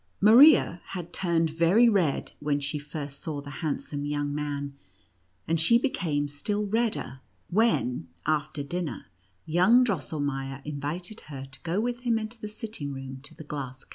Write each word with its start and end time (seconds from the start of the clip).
Maria 0.19 0.81
had 0.97 1.13
turned 1.13 1.51
very 1.51 1.87
red 1.87 2.31
when 2.39 2.59
she 2.59 2.79
first 2.79 3.19
saw 3.19 3.39
the 3.39 3.51
handsome 3.61 4.03
young 4.03 4.33
man; 4.33 4.73
and 5.47 5.59
she 5.59 5.77
became 5.77 6.27
still 6.27 6.65
redder, 6.65 7.19
when, 7.51 8.07
after 8.25 8.63
dinner, 8.63 9.05
young 9.45 9.83
Drosselmeier 9.85 10.63
invited 10.65 11.19
her 11.29 11.45
to 11.45 11.61
go 11.61 11.79
with 11.79 11.99
him 11.99 12.17
into 12.17 12.41
the 12.41 12.47
sitting 12.47 12.91
room 12.91 13.19
to 13.21 13.35
the 13.35 13.43
glass 13.43 13.83
case. 13.83 13.89